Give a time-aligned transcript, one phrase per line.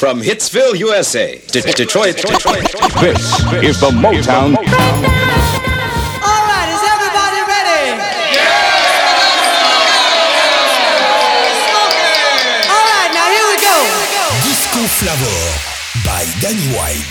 [0.00, 2.64] From Hitsville, USA, to Detroit, Detroit.
[3.04, 3.20] This
[3.60, 4.56] is the Motown.
[4.56, 4.64] All
[6.48, 8.00] right, is everybody ready?
[8.32, 8.40] Yeah!
[12.72, 13.76] All right, now here we go.
[14.48, 15.36] Disco Flavor
[16.08, 17.09] by Danny White.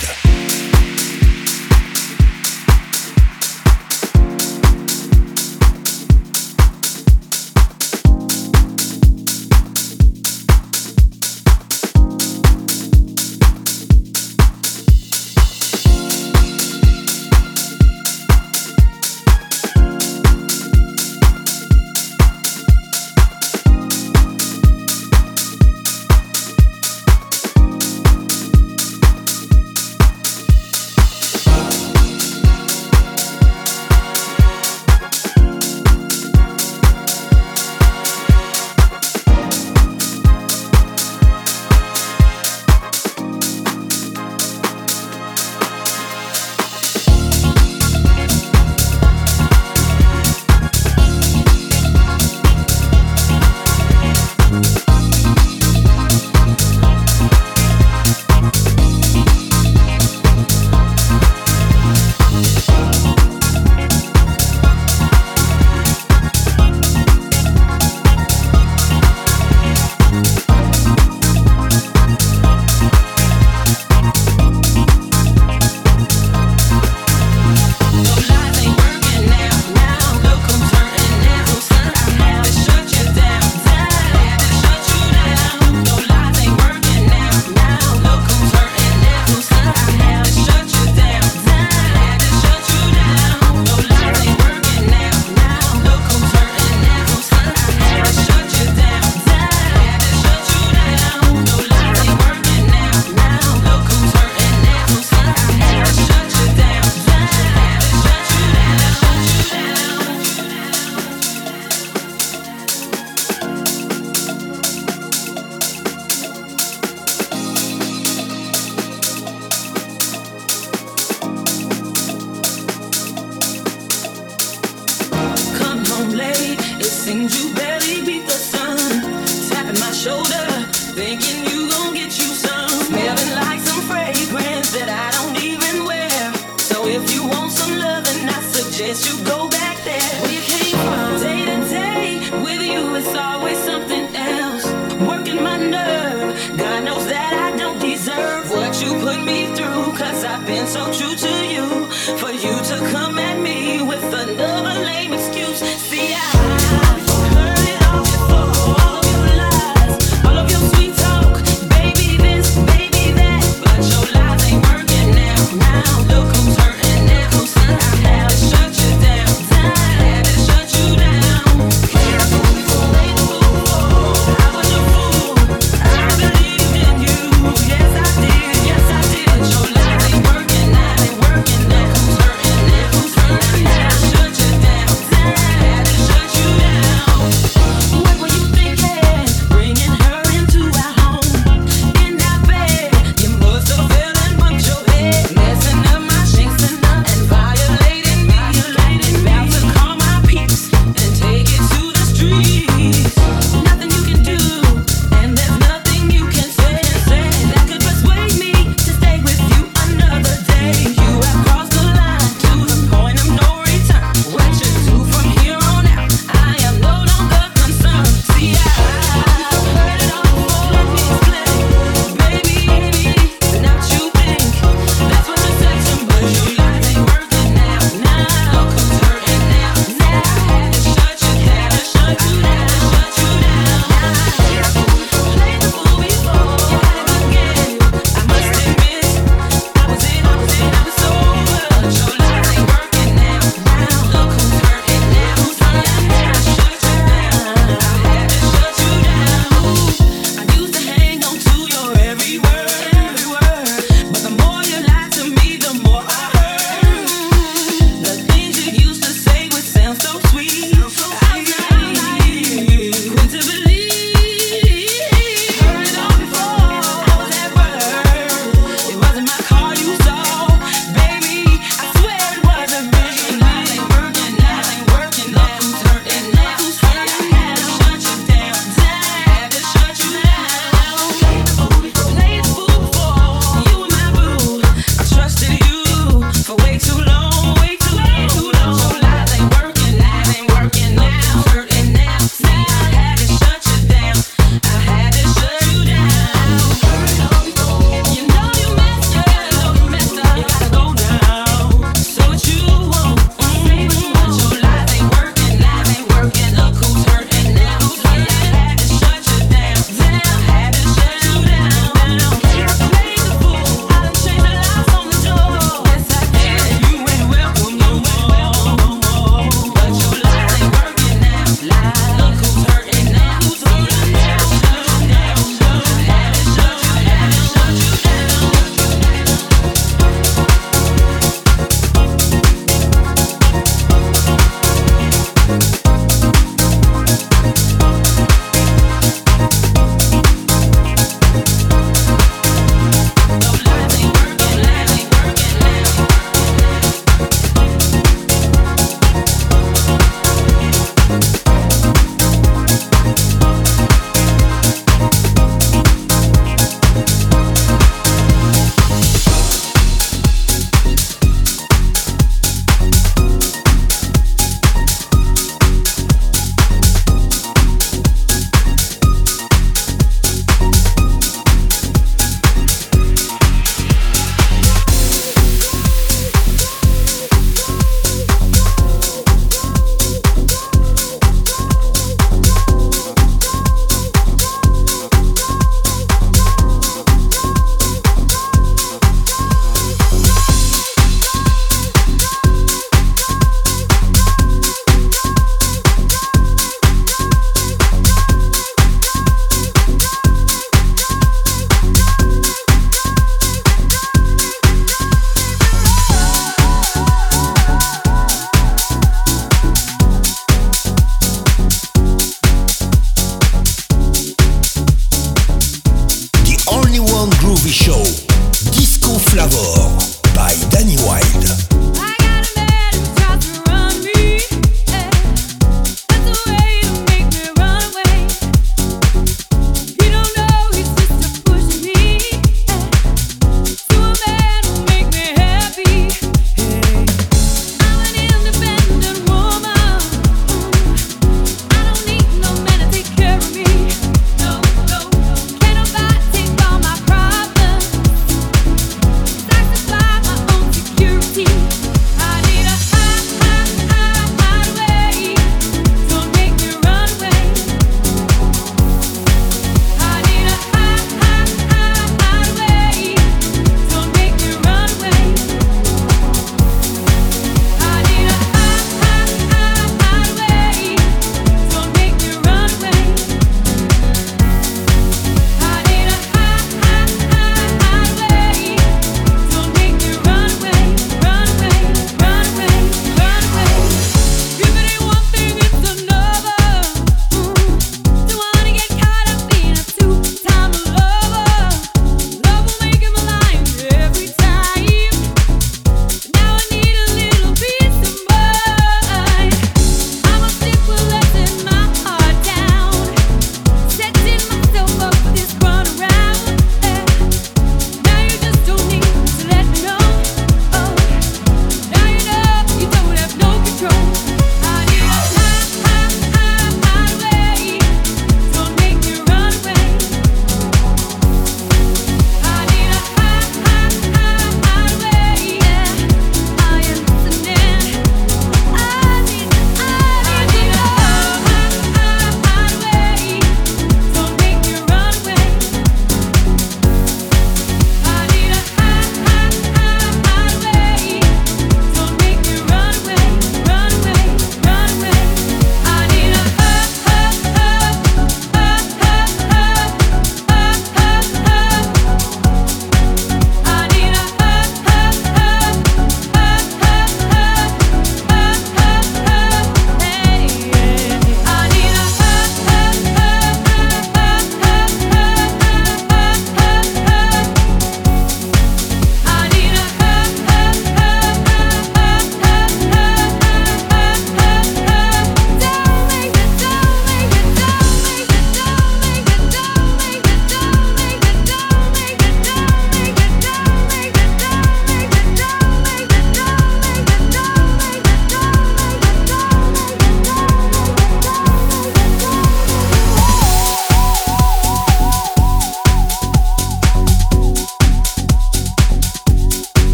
[322.17, 322.88] Look who's hurting.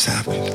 [0.00, 0.49] just happened.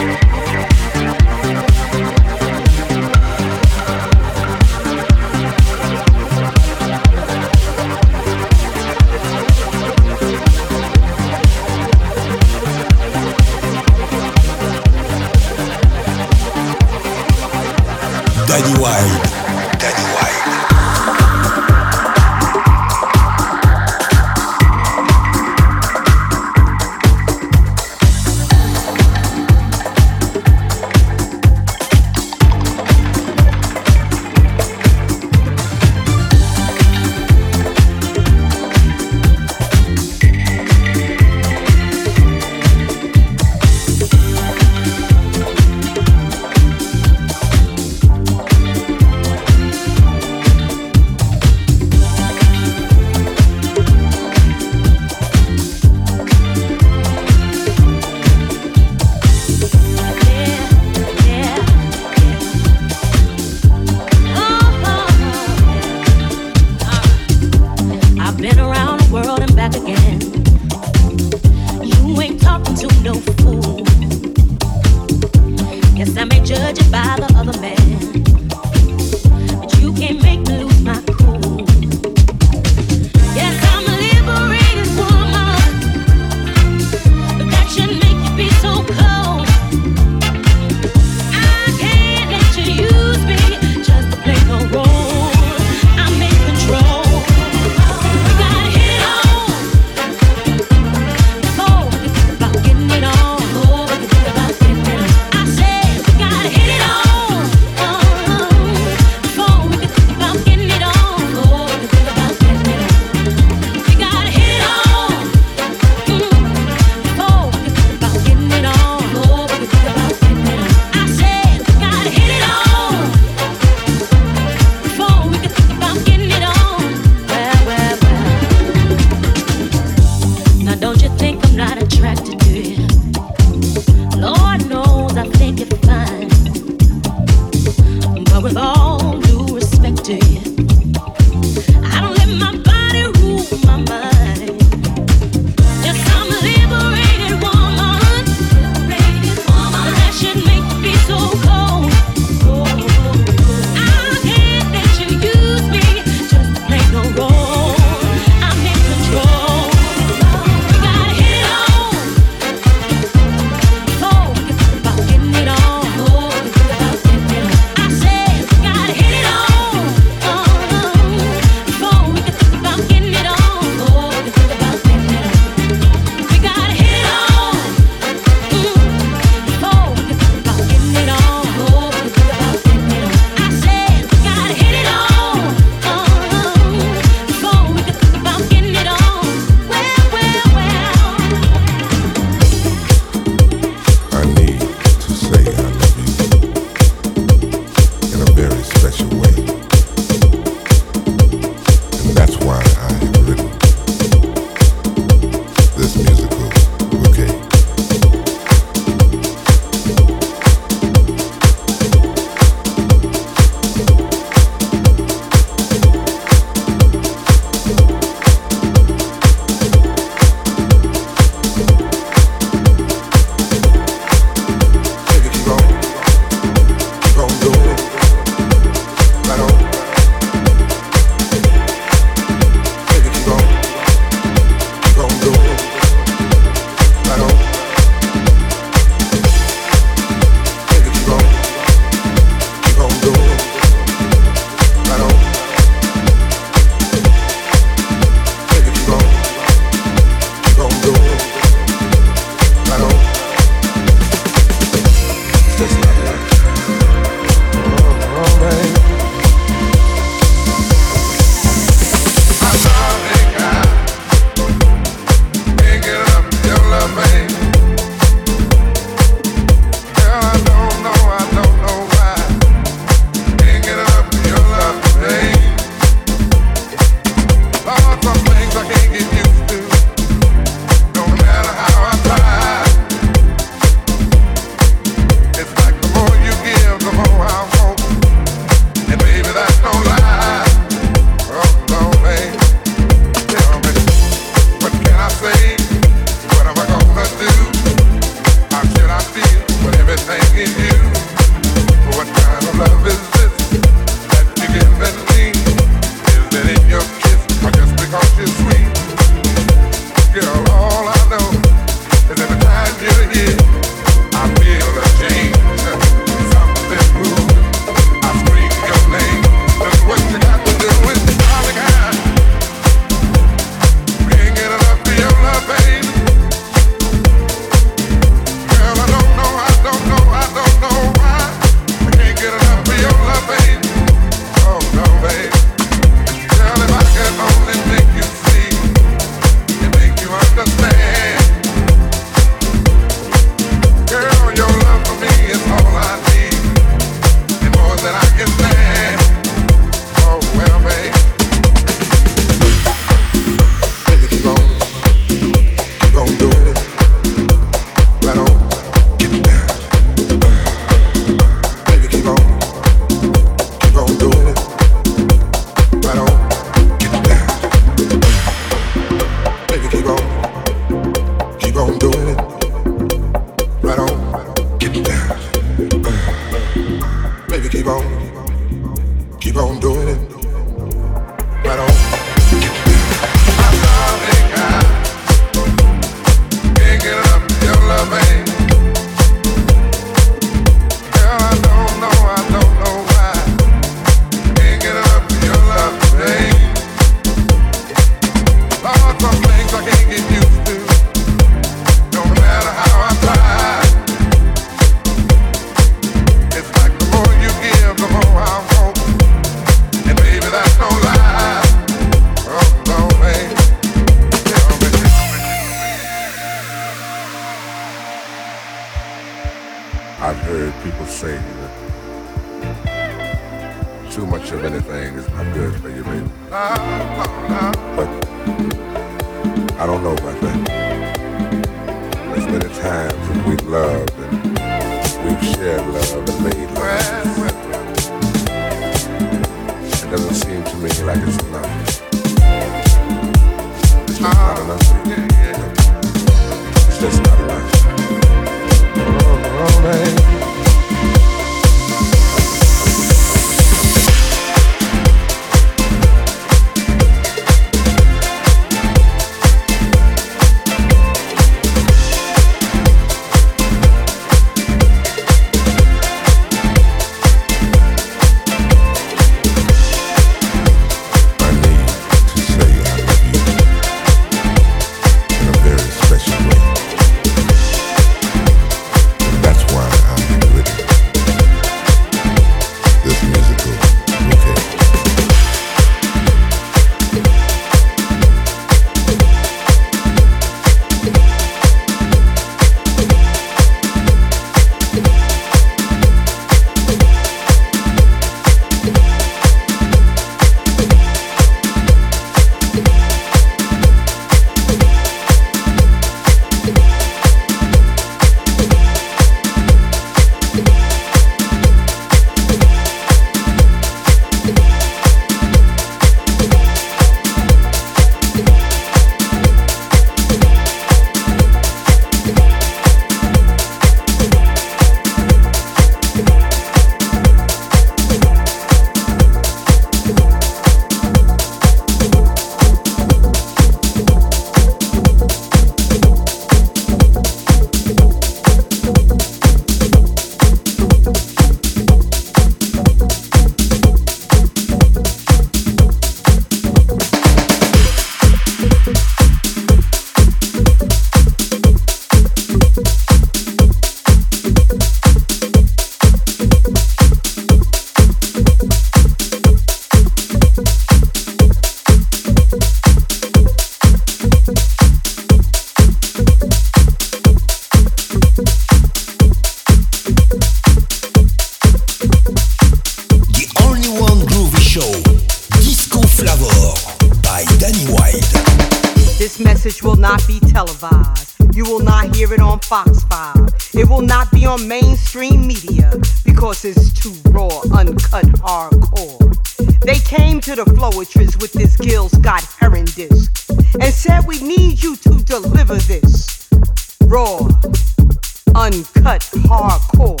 [598.84, 600.00] Uncut, hardcore.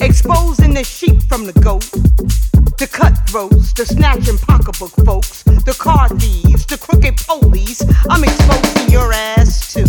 [0.00, 1.90] Exposing the sheep from the goat,
[2.78, 7.82] the cutthroats, the snatching pocketbook folks, the car thieves, the crooked police.
[8.10, 9.82] I'm exposing your ass to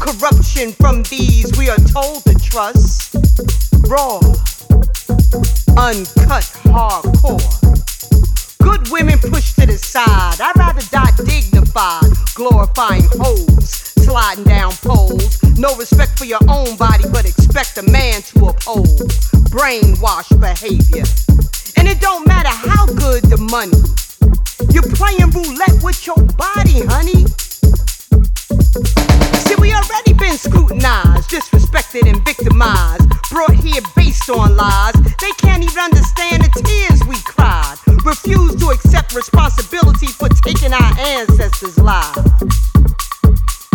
[0.00, 3.14] corruption from these we are told to trust.
[3.88, 4.18] Raw,
[5.78, 7.42] uncut, hardcore.
[8.58, 10.40] Good women pushed to the side.
[10.40, 13.81] I'd rather die dignified, glorifying hoes,
[14.12, 15.42] sliding down poles.
[15.56, 19.08] No respect for your own body, but expect a man to uphold
[19.48, 21.04] brainwashed behavior.
[21.78, 23.80] And it don't matter how good the money.
[24.68, 27.24] You're playing roulette with your body, honey.
[29.48, 33.08] See, we already been scrutinized, disrespected, and victimized.
[33.30, 34.92] Brought here based on lies.
[35.24, 37.76] They can't even understand the tears we cried.
[38.04, 42.71] Refuse to accept responsibility for taking our ancestors' lives.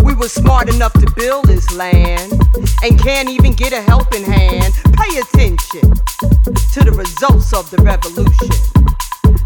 [0.07, 2.31] We were smart enough to build this land
[2.81, 4.73] and can't even get a helping hand.
[4.95, 5.91] Pay attention
[6.71, 8.47] to the results of the revolution.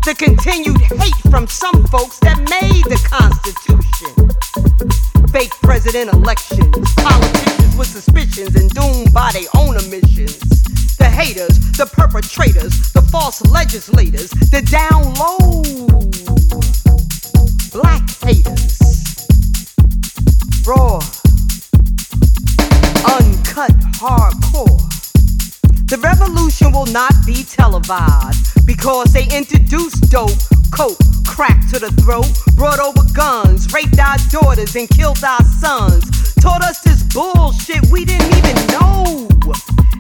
[0.06, 4.13] The continued hate from some folks that made the Constitution.
[5.30, 10.38] Fake president elections, politicians with suspicions and doomed by their own omissions.
[10.97, 15.63] The haters, the perpetrators, the false legislators, the down low
[17.74, 19.11] black haters.
[20.65, 20.97] Raw,
[23.04, 24.78] uncut, hardcore.
[25.88, 30.30] The revolution will not be televised because they introduced dope,
[30.71, 36.36] coke, crack to the throat, brought over guns, raped our daughters, and killed our sons.
[36.36, 39.28] Taught us this bullshit we didn't even know.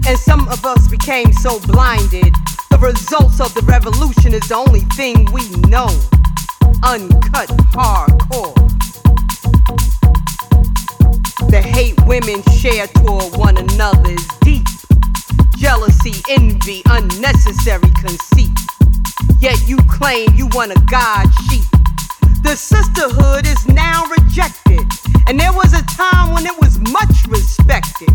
[0.07, 2.35] And some of us became so blinded.
[2.69, 5.89] The results of the revolution is the only thing we know.
[6.83, 8.80] Uncut hardcore.
[11.51, 14.65] The hate women share toward one another is deep.
[15.57, 18.57] Jealousy, envy, unnecessary conceit.
[19.41, 21.65] Yet you claim you want a God sheep.
[22.41, 24.79] The sisterhood is now rejected.
[25.27, 28.07] And there was a time when it was much respected.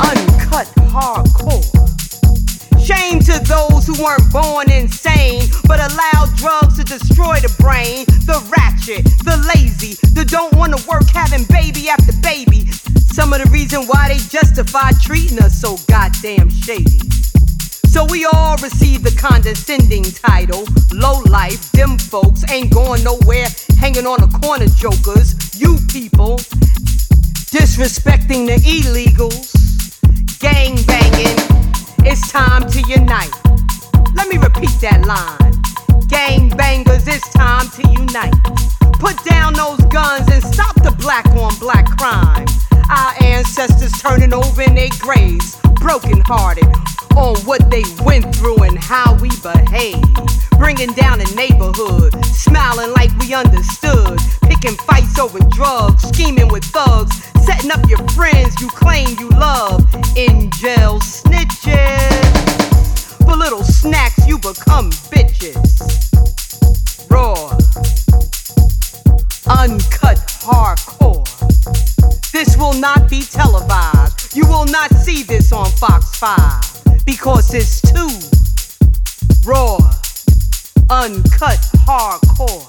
[0.00, 1.85] Uncut hardcore.
[2.86, 8.06] Shame to those who weren't born insane, but allowed drugs to destroy the brain.
[8.30, 12.70] The ratchet, the lazy, the don't wanna work having baby after baby.
[13.10, 17.02] Some of the reason why they justify treating us so goddamn shady.
[17.90, 20.62] So we all receive the condescending title.
[20.94, 23.48] Low life, them folks ain't going nowhere,
[23.80, 25.34] hanging on the corner jokers.
[25.58, 26.38] You people
[27.50, 29.50] disrespecting the illegals,
[30.38, 31.56] gang banging.
[32.08, 33.32] It's time to unite.
[34.14, 36.06] Let me repeat that line.
[36.06, 38.75] Gang bangers, it's time to unite.
[38.98, 42.46] Put down those guns and stop the black on black crime.
[42.88, 46.68] Our ancestors turning over in their graves, broken hearted
[47.16, 50.02] on what they went through and how we behave.
[50.58, 54.18] Bringing down the neighborhood, smiling like we understood.
[54.42, 59.84] Picking fights over drugs, scheming with thugs, setting up your friends you claim you love.
[60.16, 62.46] In jail snitches.
[63.24, 65.82] For little snacks, you become bitches.
[67.10, 67.56] Raw,
[69.48, 71.24] uncut, hardcore.
[72.32, 74.36] This will not be televised.
[74.36, 78.08] You will not see this on Fox 5 because it's too
[79.46, 79.76] raw,
[80.90, 82.66] uncut, hardcore.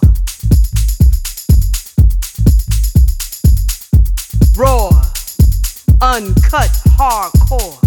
[4.55, 4.89] Raw,
[6.01, 7.86] uncut, hardcore.